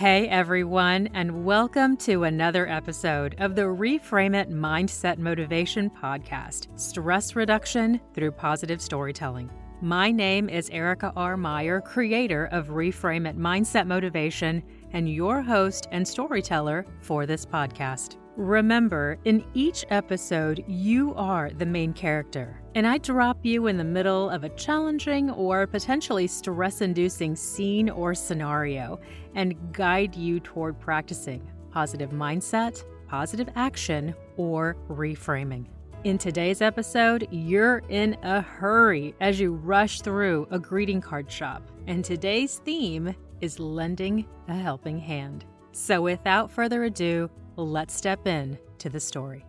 Hey 0.00 0.28
everyone, 0.28 1.10
and 1.12 1.44
welcome 1.44 1.94
to 1.98 2.24
another 2.24 2.66
episode 2.66 3.36
of 3.38 3.54
the 3.54 3.66
Reframe 3.66 4.34
It 4.34 4.48
Mindset 4.48 5.18
Motivation 5.18 5.90
Podcast 5.90 6.68
Stress 6.80 7.36
Reduction 7.36 8.00
Through 8.14 8.30
Positive 8.30 8.80
Storytelling. 8.80 9.50
My 9.82 10.10
name 10.10 10.48
is 10.48 10.70
Erica 10.70 11.12
R. 11.16 11.36
Meyer, 11.36 11.82
creator 11.82 12.46
of 12.46 12.68
Reframe 12.68 13.28
It 13.28 13.36
Mindset 13.36 13.86
Motivation, 13.86 14.62
and 14.94 15.06
your 15.06 15.42
host 15.42 15.86
and 15.92 16.08
storyteller 16.08 16.86
for 17.02 17.26
this 17.26 17.44
podcast. 17.44 18.16
Remember, 18.36 19.18
in 19.26 19.44
each 19.52 19.84
episode, 19.90 20.64
you 20.66 21.12
are 21.14 21.50
the 21.50 21.66
main 21.66 21.92
character, 21.92 22.59
and 22.74 22.86
I 22.86 22.98
drop 22.98 23.38
you 23.44 23.66
in 23.66 23.76
the 23.76 23.84
middle 23.84 24.30
of 24.30 24.44
a 24.44 24.48
challenging 24.50 25.30
or 25.30 25.66
potentially 25.66 26.26
stress 26.26 26.80
inducing 26.80 27.34
scene 27.34 27.90
or 27.90 28.14
scenario 28.14 29.00
and 29.34 29.72
guide 29.72 30.14
you 30.14 30.40
toward 30.40 30.78
practicing 30.78 31.48
positive 31.70 32.10
mindset, 32.10 32.82
positive 33.08 33.48
action, 33.54 34.14
or 34.36 34.76
reframing. 34.88 35.66
In 36.04 36.18
today's 36.18 36.62
episode, 36.62 37.28
you're 37.30 37.82
in 37.88 38.16
a 38.22 38.40
hurry 38.40 39.14
as 39.20 39.38
you 39.38 39.52
rush 39.52 40.00
through 40.00 40.48
a 40.50 40.58
greeting 40.58 41.00
card 41.00 41.30
shop, 41.30 41.62
and 41.86 42.04
today's 42.04 42.58
theme 42.64 43.14
is 43.40 43.60
lending 43.60 44.26
a 44.48 44.54
helping 44.54 44.98
hand. 44.98 45.44
So, 45.72 46.00
without 46.00 46.50
further 46.50 46.84
ado, 46.84 47.30
let's 47.56 47.94
step 47.94 48.26
in 48.26 48.58
to 48.78 48.88
the 48.88 48.98
story. 48.98 49.44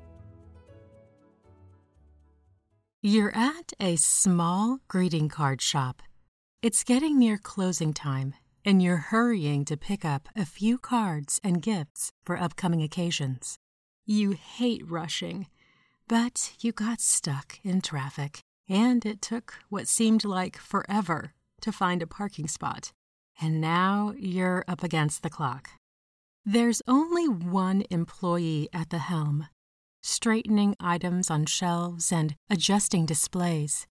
You're 3.03 3.35
at 3.35 3.73
a 3.79 3.95
small 3.95 4.77
greeting 4.87 5.27
card 5.27 5.59
shop. 5.59 6.03
It's 6.61 6.83
getting 6.83 7.17
near 7.17 7.39
closing 7.39 7.95
time, 7.95 8.35
and 8.63 8.79
you're 8.79 9.09
hurrying 9.09 9.65
to 9.65 9.75
pick 9.75 10.05
up 10.05 10.29
a 10.35 10.45
few 10.45 10.77
cards 10.77 11.39
and 11.43 11.63
gifts 11.63 12.11
for 12.23 12.37
upcoming 12.37 12.83
occasions. 12.83 13.57
You 14.05 14.33
hate 14.33 14.87
rushing, 14.87 15.47
but 16.07 16.53
you 16.59 16.71
got 16.73 17.01
stuck 17.01 17.57
in 17.63 17.81
traffic, 17.81 18.41
and 18.69 19.03
it 19.03 19.19
took 19.19 19.55
what 19.69 19.87
seemed 19.87 20.23
like 20.23 20.59
forever 20.59 21.33
to 21.61 21.71
find 21.71 22.03
a 22.03 22.07
parking 22.07 22.47
spot. 22.47 22.91
And 23.41 23.59
now 23.59 24.13
you're 24.15 24.63
up 24.67 24.83
against 24.83 25.23
the 25.23 25.31
clock. 25.31 25.71
There's 26.45 26.83
only 26.87 27.27
one 27.27 27.83
employee 27.89 28.69
at 28.71 28.91
the 28.91 28.99
helm, 28.99 29.47
straightening 30.01 30.75
items 30.79 31.29
on 31.29 31.45
shelves 31.45 32.11
and 32.11 32.35
adjusting 32.49 33.05
displays. 33.05 33.87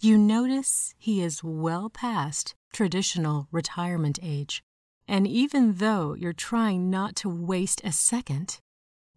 You 0.00 0.16
notice 0.16 0.94
he 0.98 1.22
is 1.22 1.42
well 1.42 1.90
past 1.90 2.54
traditional 2.72 3.48
retirement 3.50 4.18
age, 4.22 4.62
and 5.08 5.26
even 5.26 5.74
though 5.74 6.14
you're 6.14 6.32
trying 6.32 6.90
not 6.90 7.16
to 7.16 7.28
waste 7.28 7.80
a 7.82 7.92
second, 7.92 8.60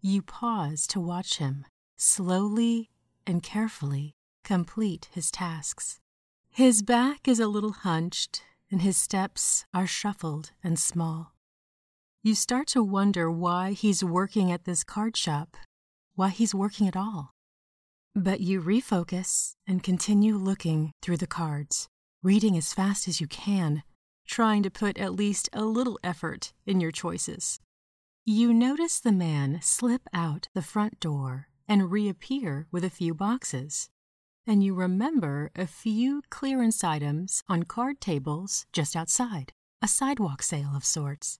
you 0.00 0.22
pause 0.22 0.86
to 0.88 1.00
watch 1.00 1.38
him 1.38 1.64
slowly 1.96 2.90
and 3.26 3.42
carefully 3.42 4.14
complete 4.42 5.08
his 5.12 5.30
tasks. 5.30 6.00
His 6.50 6.82
back 6.82 7.28
is 7.28 7.38
a 7.38 7.46
little 7.46 7.72
hunched, 7.72 8.42
and 8.70 8.82
his 8.82 8.96
steps 8.96 9.64
are 9.72 9.86
shuffled 9.86 10.50
and 10.64 10.78
small. 10.78 11.32
You 12.22 12.34
start 12.34 12.66
to 12.68 12.82
wonder 12.82 13.30
why 13.30 13.72
he's 13.72 14.02
working 14.02 14.50
at 14.50 14.64
this 14.64 14.82
card 14.84 15.16
shop, 15.16 15.56
why 16.14 16.28
he's 16.28 16.54
working 16.54 16.86
at 16.86 16.96
all. 16.96 17.30
But 18.14 18.40
you 18.40 18.60
refocus 18.60 19.54
and 19.66 19.82
continue 19.82 20.36
looking 20.36 20.92
through 21.00 21.16
the 21.16 21.26
cards, 21.26 21.88
reading 22.22 22.56
as 22.56 22.74
fast 22.74 23.08
as 23.08 23.20
you 23.20 23.26
can, 23.26 23.82
trying 24.26 24.62
to 24.62 24.70
put 24.70 24.98
at 24.98 25.14
least 25.14 25.48
a 25.52 25.64
little 25.64 25.98
effort 26.04 26.52
in 26.66 26.80
your 26.80 26.90
choices. 26.90 27.58
You 28.24 28.52
notice 28.52 29.00
the 29.00 29.12
man 29.12 29.60
slip 29.62 30.02
out 30.12 30.48
the 30.54 30.62
front 30.62 31.00
door 31.00 31.48
and 31.66 31.90
reappear 31.90 32.66
with 32.70 32.84
a 32.84 32.90
few 32.90 33.14
boxes. 33.14 33.88
And 34.46 34.62
you 34.62 34.74
remember 34.74 35.50
a 35.56 35.66
few 35.66 36.22
clearance 36.28 36.84
items 36.84 37.42
on 37.48 37.62
card 37.62 38.00
tables 38.00 38.66
just 38.72 38.94
outside, 38.94 39.52
a 39.80 39.88
sidewalk 39.88 40.42
sale 40.42 40.72
of 40.76 40.84
sorts. 40.84 41.38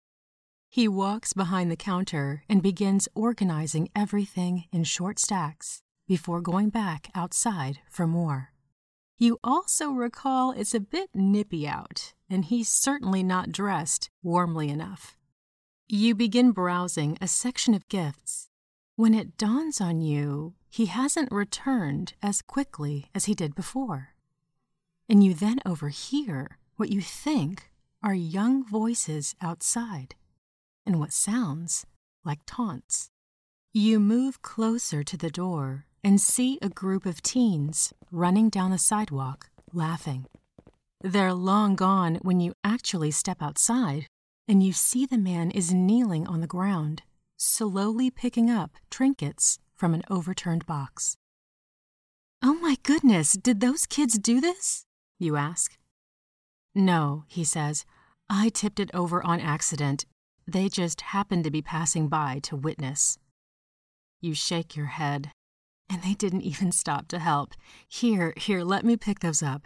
He 0.72 0.88
walks 0.88 1.34
behind 1.34 1.70
the 1.70 1.76
counter 1.76 2.44
and 2.48 2.62
begins 2.62 3.06
organizing 3.14 3.90
everything 3.94 4.64
in 4.72 4.84
short 4.84 5.18
stacks 5.18 5.82
before 6.08 6.40
going 6.40 6.70
back 6.70 7.10
outside 7.14 7.80
for 7.90 8.06
more. 8.06 8.54
You 9.18 9.38
also 9.44 9.90
recall 9.90 10.52
it's 10.52 10.72
a 10.72 10.80
bit 10.80 11.10
nippy 11.14 11.68
out, 11.68 12.14
and 12.30 12.46
he's 12.46 12.70
certainly 12.70 13.22
not 13.22 13.52
dressed 13.52 14.08
warmly 14.22 14.70
enough. 14.70 15.14
You 15.88 16.14
begin 16.14 16.52
browsing 16.52 17.18
a 17.20 17.28
section 17.28 17.74
of 17.74 17.86
gifts 17.90 18.48
when 18.96 19.12
it 19.12 19.36
dawns 19.36 19.78
on 19.78 20.00
you 20.00 20.54
he 20.70 20.86
hasn't 20.86 21.30
returned 21.30 22.14
as 22.22 22.40
quickly 22.40 23.10
as 23.14 23.26
he 23.26 23.34
did 23.34 23.54
before. 23.54 24.14
And 25.06 25.22
you 25.22 25.34
then 25.34 25.60
overhear 25.66 26.56
what 26.76 26.88
you 26.88 27.02
think 27.02 27.70
are 28.02 28.14
young 28.14 28.64
voices 28.64 29.34
outside 29.42 30.14
and 30.86 30.98
what 30.98 31.12
sounds 31.12 31.86
like 32.24 32.40
taunts. 32.46 33.10
You 33.72 34.00
move 34.00 34.42
closer 34.42 35.02
to 35.02 35.16
the 35.16 35.30
door 35.30 35.86
and 36.04 36.20
see 36.20 36.58
a 36.60 36.68
group 36.68 37.06
of 37.06 37.22
teens 37.22 37.92
running 38.10 38.48
down 38.50 38.70
the 38.70 38.78
sidewalk, 38.78 39.50
laughing. 39.72 40.26
They're 41.00 41.32
long 41.32 41.74
gone 41.74 42.18
when 42.22 42.40
you 42.40 42.54
actually 42.62 43.10
step 43.10 43.40
outside 43.40 44.06
and 44.46 44.62
you 44.62 44.72
see 44.72 45.06
the 45.06 45.18
man 45.18 45.50
is 45.50 45.72
kneeling 45.72 46.26
on 46.26 46.40
the 46.40 46.46
ground, 46.46 47.02
slowly 47.36 48.10
picking 48.10 48.50
up 48.50 48.76
trinkets 48.90 49.58
from 49.74 49.94
an 49.94 50.02
overturned 50.10 50.66
box. 50.66 51.16
Oh 52.42 52.54
my 52.54 52.76
goodness, 52.82 53.32
did 53.32 53.60
those 53.60 53.86
kids 53.86 54.18
do 54.18 54.40
this? 54.40 54.84
You 55.18 55.36
ask. 55.36 55.78
No, 56.74 57.24
he 57.28 57.44
says. 57.44 57.84
I 58.28 58.48
tipped 58.48 58.80
it 58.80 58.90
over 58.92 59.24
on 59.24 59.40
accident 59.40 60.04
they 60.46 60.68
just 60.68 61.00
happened 61.00 61.44
to 61.44 61.50
be 61.50 61.62
passing 61.62 62.08
by 62.08 62.40
to 62.44 62.56
witness. 62.56 63.18
You 64.20 64.34
shake 64.34 64.76
your 64.76 64.86
head, 64.86 65.30
and 65.88 66.02
they 66.02 66.14
didn't 66.14 66.42
even 66.42 66.72
stop 66.72 67.08
to 67.08 67.18
help. 67.18 67.54
Here, 67.88 68.34
here, 68.36 68.62
let 68.62 68.84
me 68.84 68.96
pick 68.96 69.20
those 69.20 69.42
up. 69.42 69.62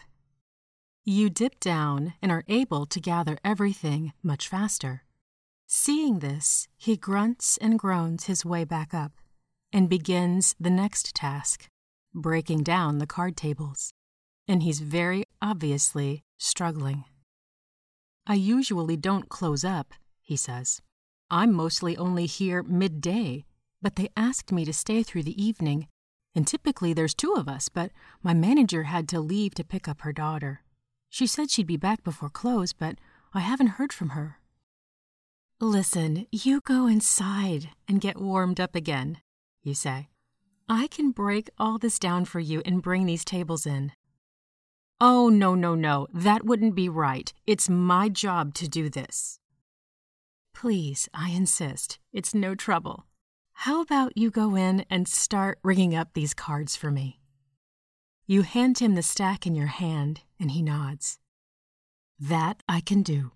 You 1.05 1.31
dip 1.31 1.61
down 1.61 2.15
and 2.21 2.33
are 2.33 2.45
able 2.49 2.85
to 2.87 3.01
gather 3.01 3.39
everything 3.45 4.13
much 4.23 4.49
faster. 4.49 5.05
Seeing 5.69 6.19
this, 6.19 6.69
he 6.77 6.97
grunts 6.97 7.57
and 7.59 7.79
groans 7.79 8.25
his 8.25 8.45
way 8.45 8.65
back 8.65 8.93
up 8.93 9.13
and 9.73 9.89
begins 9.89 10.55
the 10.59 10.71
next 10.71 11.15
task 11.15 11.69
breaking 12.15 12.63
down 12.63 12.99
the 12.99 13.07
card 13.07 13.37
tables. 13.37 13.93
And 14.49 14.63
he's 14.63 14.81
very 14.81 15.25
obviously 15.43 16.25
struggling. 16.39 17.05
I 18.27 18.35
usually 18.35 18.97
don't 18.97 19.29
close 19.29 19.65
up 19.65 19.93
he 20.27 20.37
says. 20.37 20.83
I'm 21.31 21.53
mostly 21.53 21.97
only 21.97 22.27
here 22.27 22.63
midday, 22.63 23.45
but 23.81 23.97
they 23.97 24.11
asked 24.17 24.53
me 24.53 24.65
to 24.65 24.73
stay 24.73 25.03
through 25.03 25.23
the 25.23 25.43
evening, 25.43 25.89
and 26.35 26.47
typically 26.47 26.93
there's 26.93 27.15
two 27.15 27.33
of 27.35 27.49
us, 27.49 27.69
but 27.69 27.93
my 28.23 28.35
manager 28.35 28.83
had 28.83 29.09
to 29.09 29.21
leave 29.21 29.55
to 29.55 29.65
pick 29.65 29.89
up 29.89 30.03
her 30.03 30.13
daughter. 30.13 30.63
She 31.09 31.27
said 31.27 31.51
she'd 31.51 31.67
be 31.67 31.77
back 31.77 32.05
before 32.05 32.29
close, 32.29 32.73
but 32.73 32.99
I 33.33 33.41
haven't 33.41 33.79
heard 33.79 33.93
from 33.93 34.11
her. 34.11 34.39
Listen, 35.61 36.27
you 36.31 36.61
go 36.61 36.87
inside 36.87 37.71
and 37.89 38.01
get 38.01 38.21
warmed 38.21 38.61
up 38.61 38.75
again, 38.75 39.19
you 39.63 39.75
say. 39.75 40.09
I 40.69 40.89
can 40.89 41.13
break 41.13 41.49
all 41.59 41.79
this 41.79 41.99
down 41.99 42.25
for 42.25 42.41
you 42.41 42.61
and 42.67 42.83
bring 42.83 43.07
these 43.07 43.25
tables 43.25 43.65
in. 43.65 43.93
Oh, 45.01 45.29
no, 45.29 45.55
no, 45.55 45.75
no, 45.75 46.09
that 46.13 46.45
wouldn't 46.45 46.75
be 46.75 46.89
right. 46.89 47.33
It's 47.47 47.69
my 47.69 48.09
job 48.09 48.53
to 48.55 48.69
do 48.69 48.91
this. 48.91 49.39
Please, 50.57 51.07
I 51.13 51.33
insist. 51.33 51.99
It's 52.15 52.35
no 52.35 52.55
trouble. 52.55 53.05
How 53.53 53.83
about 53.83 54.17
you 54.17 54.31
go 54.31 54.57
in 54.57 54.87
and 54.89 55.07
start 55.07 55.59
ringing 55.63 55.95
up 55.95 56.15
these 56.15 56.33
cards 56.33 56.75
for 56.75 56.91
me? 56.91 57.21
You 58.27 58.41
hand 58.41 58.79
him 58.79 58.95
the 58.95 59.03
stack 59.03 59.47
in 59.47 59.55
your 59.55 59.67
hand, 59.67 60.23
and 60.41 60.53
he 60.53 60.63
nods. 60.63 61.19
That 62.19 62.63
I 62.67 62.81
can 62.81 63.03
do. 63.03 63.33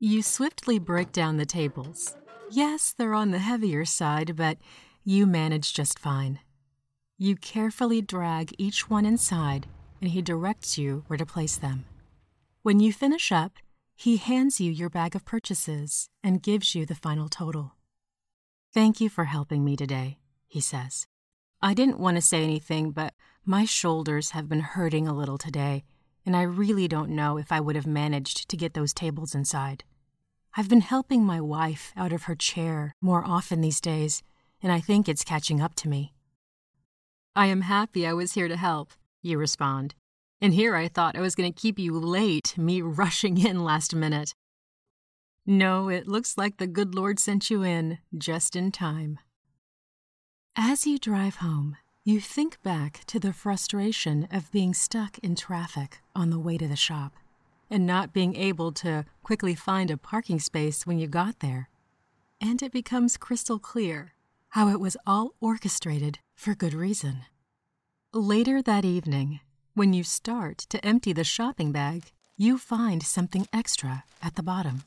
You 0.00 0.22
swiftly 0.22 0.78
break 0.78 1.12
down 1.12 1.36
the 1.36 1.44
tables. 1.44 2.16
Yes, 2.50 2.94
they're 2.96 3.12
on 3.12 3.30
the 3.30 3.38
heavier 3.38 3.84
side, 3.84 4.34
but 4.34 4.56
you 5.04 5.26
manage 5.26 5.74
just 5.74 5.98
fine. 5.98 6.38
You 7.18 7.36
carefully 7.36 8.00
drag 8.00 8.54
each 8.56 8.88
one 8.88 9.04
inside, 9.04 9.66
and 10.00 10.12
he 10.12 10.22
directs 10.22 10.78
you 10.78 11.04
where 11.08 11.18
to 11.18 11.26
place 11.26 11.58
them. 11.58 11.84
When 12.62 12.80
you 12.80 12.94
finish 12.94 13.30
up, 13.30 13.58
he 14.00 14.16
hands 14.16 14.60
you 14.60 14.70
your 14.70 14.88
bag 14.88 15.16
of 15.16 15.24
purchases 15.24 16.08
and 16.22 16.40
gives 16.40 16.72
you 16.72 16.86
the 16.86 16.94
final 16.94 17.28
total. 17.28 17.72
Thank 18.72 19.00
you 19.00 19.08
for 19.08 19.24
helping 19.24 19.64
me 19.64 19.74
today, 19.74 20.18
he 20.46 20.60
says. 20.60 21.08
I 21.60 21.74
didn't 21.74 21.98
want 21.98 22.16
to 22.16 22.22
say 22.22 22.44
anything, 22.44 22.92
but 22.92 23.12
my 23.44 23.64
shoulders 23.64 24.30
have 24.30 24.48
been 24.48 24.60
hurting 24.60 25.08
a 25.08 25.12
little 25.12 25.36
today, 25.36 25.82
and 26.24 26.36
I 26.36 26.42
really 26.42 26.86
don't 26.86 27.10
know 27.10 27.38
if 27.38 27.50
I 27.50 27.58
would 27.58 27.74
have 27.74 27.88
managed 27.88 28.48
to 28.48 28.56
get 28.56 28.74
those 28.74 28.94
tables 28.94 29.34
inside. 29.34 29.82
I've 30.56 30.68
been 30.68 30.80
helping 30.80 31.24
my 31.24 31.40
wife 31.40 31.92
out 31.96 32.12
of 32.12 32.22
her 32.24 32.36
chair 32.36 32.94
more 33.00 33.24
often 33.26 33.62
these 33.62 33.80
days, 33.80 34.22
and 34.62 34.70
I 34.70 34.78
think 34.78 35.08
it's 35.08 35.24
catching 35.24 35.60
up 35.60 35.74
to 35.74 35.88
me. 35.88 36.14
I 37.34 37.46
am 37.46 37.62
happy 37.62 38.06
I 38.06 38.12
was 38.12 38.34
here 38.34 38.46
to 38.46 38.56
help, 38.56 38.92
you 39.22 39.38
respond. 39.38 39.96
And 40.40 40.54
here 40.54 40.76
I 40.76 40.88
thought 40.88 41.16
I 41.16 41.20
was 41.20 41.34
going 41.34 41.52
to 41.52 41.60
keep 41.60 41.78
you 41.78 41.98
late, 41.98 42.56
me 42.56 42.80
rushing 42.80 43.38
in 43.44 43.64
last 43.64 43.94
minute. 43.94 44.34
No, 45.44 45.88
it 45.88 46.06
looks 46.06 46.36
like 46.36 46.58
the 46.58 46.66
good 46.66 46.94
Lord 46.94 47.18
sent 47.18 47.50
you 47.50 47.62
in 47.62 47.98
just 48.16 48.54
in 48.54 48.70
time. 48.70 49.18
As 50.54 50.86
you 50.86 50.98
drive 50.98 51.36
home, 51.36 51.76
you 52.04 52.20
think 52.20 52.62
back 52.62 53.02
to 53.06 53.18
the 53.18 53.32
frustration 53.32 54.28
of 54.30 54.52
being 54.52 54.74
stuck 54.74 55.18
in 55.18 55.34
traffic 55.34 56.00
on 56.14 56.30
the 56.30 56.38
way 56.38 56.58
to 56.58 56.68
the 56.68 56.76
shop 56.76 57.14
and 57.70 57.86
not 57.86 58.12
being 58.12 58.34
able 58.34 58.72
to 58.72 59.04
quickly 59.22 59.54
find 59.54 59.90
a 59.90 59.96
parking 59.96 60.40
space 60.40 60.86
when 60.86 60.98
you 60.98 61.06
got 61.06 61.40
there. 61.40 61.68
And 62.40 62.62
it 62.62 62.72
becomes 62.72 63.16
crystal 63.16 63.58
clear 63.58 64.12
how 64.50 64.68
it 64.68 64.80
was 64.80 64.96
all 65.06 65.34
orchestrated 65.40 66.18
for 66.34 66.54
good 66.54 66.74
reason. 66.74 67.24
Later 68.12 68.62
that 68.62 68.84
evening, 68.84 69.40
when 69.78 69.92
you 69.92 70.02
start 70.02 70.58
to 70.58 70.84
empty 70.84 71.12
the 71.12 71.22
shopping 71.22 71.70
bag, 71.70 72.10
you 72.36 72.58
find 72.58 73.00
something 73.00 73.46
extra 73.52 74.02
at 74.20 74.34
the 74.34 74.42
bottom 74.42 74.82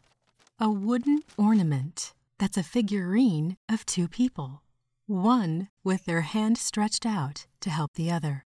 a 0.60 0.70
wooden 0.70 1.22
ornament 1.38 2.14
that's 2.38 2.58
a 2.58 2.62
figurine 2.62 3.56
of 3.70 3.86
two 3.86 4.08
people, 4.08 4.62
one 5.08 5.70
with 5.82 6.04
their 6.04 6.22
hand 6.22 6.58
stretched 6.58 7.06
out 7.06 7.48
to 7.62 7.70
help 7.70 7.94
the 7.94 8.12
other. 8.12 8.46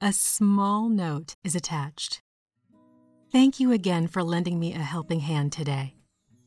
A 0.00 0.12
small 0.12 0.88
note 0.88 1.36
is 1.44 1.54
attached. 1.54 2.20
Thank 3.30 3.60
you 3.60 3.70
again 3.70 4.08
for 4.08 4.24
lending 4.24 4.58
me 4.58 4.74
a 4.74 4.78
helping 4.78 5.20
hand 5.20 5.52
today. 5.52 5.94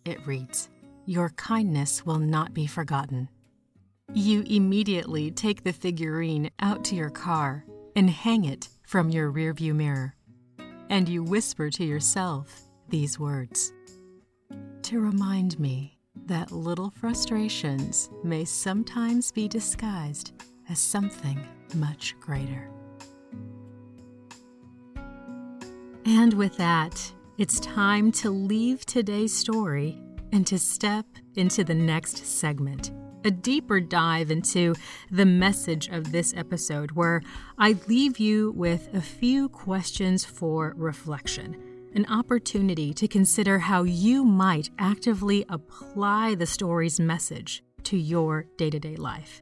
It 0.04 0.28
reads, 0.28 0.70
Your 1.06 1.30
kindness 1.30 2.06
will 2.06 2.20
not 2.20 2.54
be 2.54 2.68
forgotten. 2.68 3.30
You 4.14 4.44
immediately 4.46 5.32
take 5.32 5.64
the 5.64 5.74
figurine 5.74 6.52
out 6.60 6.84
to 6.86 6.96
your 6.96 7.10
car 7.10 7.64
and 7.96 8.10
hang 8.10 8.44
it 8.44 8.68
from 8.86 9.10
your 9.10 9.32
rearview 9.32 9.74
mirror. 9.76 10.16
And 10.90 11.10
you 11.10 11.24
whisper 11.24 11.70
to 11.72 11.84
yourself 11.84 12.62
these 12.90 13.20
words 13.20 13.74
to 14.84 15.00
remind 15.00 15.60
me 15.60 15.98
that 16.28 16.52
little 16.52 16.92
frustrations 16.92 18.10
may 18.24 18.46
sometimes 18.46 19.32
be 19.32 19.48
disguised 19.48 20.34
as 20.70 20.80
something 20.80 21.40
much 21.74 22.16
greater. 22.20 22.70
And 26.06 26.34
with 26.34 26.56
that, 26.58 27.12
it's 27.38 27.60
time 27.60 28.12
to 28.14 28.30
leave 28.30 28.86
today's 28.86 29.34
story 29.34 30.00
and 30.32 30.46
to 30.48 30.60
step 30.60 31.06
into 31.36 31.64
the 31.64 31.74
next 31.74 32.26
segment 32.26 32.92
a 33.26 33.32
deeper 33.32 33.80
dive 33.80 34.30
into 34.30 34.76
the 35.10 35.26
message 35.26 35.90
of 35.90 36.12
this 36.12 36.34
episode, 36.38 36.92
where 36.92 37.22
I 37.58 37.76
leave 37.88 38.20
you 38.20 38.52
with 38.52 38.88
a 38.94 39.02
few 39.02 39.50
questions 39.50 40.24
for 40.24 40.76
reflection, 40.78 41.58
an 41.96 42.06
opportunity 42.08 42.94
to 42.94 43.08
consider 43.08 43.58
how 43.60 43.84
you 43.84 44.24
might 44.24 44.70
actively 44.78 45.44
apply 45.50 46.36
the 46.36 46.46
story's 46.46 47.00
message 47.00 47.64
to 47.84 47.98
your 47.98 48.46
day 48.58 48.70
to 48.70 48.80
day 48.80 48.96
life. 48.96 49.42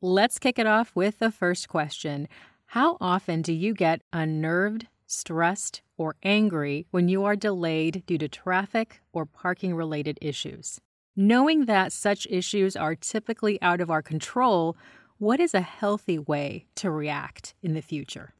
Let's 0.00 0.38
kick 0.38 0.58
it 0.58 0.66
off 0.66 0.92
with 0.94 1.18
the 1.18 1.30
first 1.30 1.68
question 1.68 2.28
How 2.66 2.96
often 3.00 3.42
do 3.42 3.52
you 3.52 3.74
get 3.74 4.02
unnerved, 4.12 4.86
stressed, 5.06 5.82
or 5.96 6.14
angry 6.22 6.86
when 6.90 7.08
you 7.08 7.24
are 7.24 7.36
delayed 7.36 8.04
due 8.06 8.18
to 8.18 8.28
traffic 8.28 9.00
or 9.12 9.26
parking 9.26 9.74
related 9.74 10.18
issues? 10.20 10.80
Knowing 11.14 11.66
that 11.66 11.92
such 11.92 12.26
issues 12.30 12.74
are 12.74 12.94
typically 12.94 13.60
out 13.60 13.82
of 13.82 13.90
our 13.90 14.00
control, 14.00 14.74
what 15.18 15.38
is 15.40 15.52
a 15.52 15.60
healthy 15.60 16.18
way 16.18 16.64
to 16.74 16.90
react 16.90 17.54
in 17.62 17.74
the 17.74 17.82
future? 17.82 18.34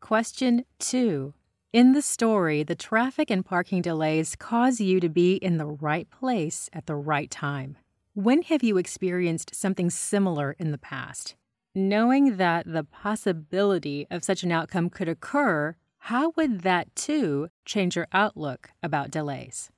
Question 0.00 0.64
2. 0.78 1.34
In 1.72 1.92
the 1.92 2.02
story, 2.02 2.62
the 2.62 2.76
traffic 2.76 3.30
and 3.32 3.44
parking 3.44 3.82
delays 3.82 4.36
cause 4.36 4.80
you 4.80 5.00
to 5.00 5.08
be 5.08 5.34
in 5.34 5.56
the 5.56 5.66
right 5.66 6.08
place 6.08 6.70
at 6.72 6.86
the 6.86 6.94
right 6.94 7.30
time. 7.32 7.78
When 8.14 8.42
have 8.42 8.62
you 8.62 8.76
experienced 8.76 9.56
something 9.56 9.90
similar 9.90 10.54
in 10.60 10.70
the 10.70 10.78
past? 10.78 11.34
Knowing 11.74 12.36
that 12.36 12.64
the 12.64 12.84
possibility 12.84 14.06
of 14.08 14.22
such 14.22 14.44
an 14.44 14.52
outcome 14.52 14.88
could 14.88 15.08
occur, 15.08 15.74
how 15.98 16.32
would 16.36 16.60
that 16.60 16.94
too 16.94 17.48
change 17.64 17.96
your 17.96 18.06
outlook 18.12 18.70
about 18.84 19.10
delays? 19.10 19.72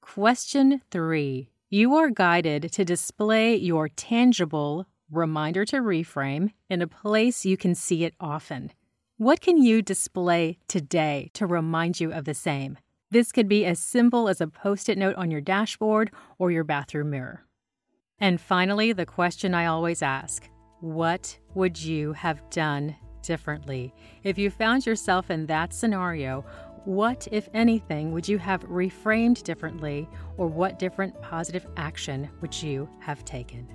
Question 0.00 0.80
three 0.90 1.50
You 1.68 1.94
are 1.94 2.10
guided 2.10 2.72
to 2.72 2.84
display 2.84 3.54
your 3.54 3.88
tangible 3.88 4.86
reminder 5.10 5.64
to 5.66 5.76
reframe 5.76 6.52
in 6.68 6.82
a 6.82 6.86
place 6.86 7.44
you 7.44 7.56
can 7.56 7.74
see 7.74 8.04
it 8.04 8.14
often. 8.18 8.72
What 9.18 9.40
can 9.40 9.62
you 9.62 9.82
display 9.82 10.58
today 10.68 11.30
to 11.34 11.46
remind 11.46 12.00
you 12.00 12.12
of 12.12 12.24
the 12.24 12.34
same? 12.34 12.78
This 13.10 13.30
could 13.30 13.48
be 13.48 13.66
as 13.66 13.78
simple 13.78 14.28
as 14.28 14.40
a 14.40 14.46
post 14.46 14.88
it 14.88 14.96
note 14.96 15.16
on 15.16 15.30
your 15.30 15.42
dashboard 15.42 16.10
or 16.38 16.50
your 16.50 16.64
bathroom 16.64 17.10
mirror. 17.10 17.44
And 18.18 18.40
finally, 18.40 18.92
the 18.92 19.06
question 19.06 19.54
I 19.54 19.66
always 19.66 20.02
ask 20.02 20.48
What 20.80 21.38
would 21.54 21.80
you 21.80 22.14
have 22.14 22.48
done 22.50 22.96
differently? 23.22 23.94
If 24.24 24.38
you 24.38 24.50
found 24.50 24.86
yourself 24.86 25.30
in 25.30 25.46
that 25.46 25.74
scenario, 25.74 26.44
what, 26.84 27.26
if 27.30 27.48
anything, 27.54 28.12
would 28.12 28.28
you 28.28 28.38
have 28.38 28.68
reframed 28.68 29.42
differently, 29.42 30.08
or 30.36 30.46
what 30.46 30.78
different 30.78 31.20
positive 31.20 31.66
action 31.76 32.28
would 32.40 32.62
you 32.62 32.88
have 33.00 33.24
taken? 33.24 33.66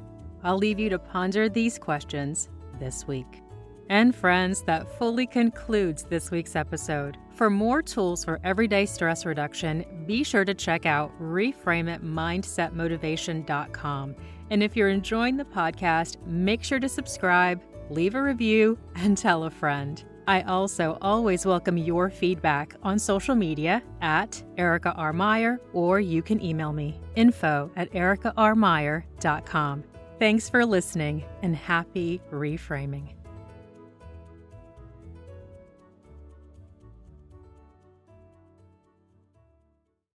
I'll 0.43 0.57
leave 0.57 0.79
you 0.79 0.89
to 0.89 0.99
ponder 0.99 1.49
these 1.49 1.79
questions 1.79 2.49
this 2.79 3.07
week. 3.07 3.41
And 3.89 4.15
friends, 4.15 4.63
that 4.63 4.97
fully 4.97 5.27
concludes 5.27 6.03
this 6.03 6.31
week's 6.31 6.55
episode. 6.55 7.17
For 7.35 7.49
more 7.49 7.81
tools 7.81 8.25
for 8.25 8.39
everyday 8.43 8.85
stress 8.85 9.25
reduction, 9.25 9.85
be 10.07 10.23
sure 10.23 10.45
to 10.45 10.53
check 10.53 10.85
out 10.85 11.11
reframeitmindsetmotivation.com. 11.21 14.15
And 14.49 14.63
if 14.63 14.75
you're 14.75 14.89
enjoying 14.89 15.37
the 15.37 15.45
podcast, 15.45 16.17
make 16.25 16.63
sure 16.63 16.79
to 16.79 16.89
subscribe, 16.89 17.61
leave 17.89 18.15
a 18.15 18.21
review, 18.21 18.77
and 18.95 19.17
tell 19.17 19.43
a 19.43 19.51
friend. 19.51 20.03
I 20.27 20.41
also 20.43 20.97
always 21.01 21.45
welcome 21.45 21.77
your 21.77 22.09
feedback 22.09 22.75
on 22.81 22.97
social 22.97 23.35
media 23.35 23.83
at 24.01 24.41
Erica 24.57 24.93
R. 24.93 25.13
Meyer, 25.13 25.61
or 25.73 25.99
you 25.99 26.23
can 26.23 26.43
email 26.43 26.73
me 26.73 26.99
info 27.15 27.69
at 27.75 27.91
ericarmeyer.com. 27.93 29.83
Thanks 30.17 30.49
for 30.49 30.65
listening 30.65 31.25
and 31.43 31.55
happy 31.55 32.21
reframing. 32.31 33.09